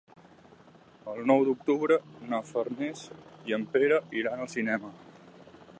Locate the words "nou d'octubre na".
1.31-2.39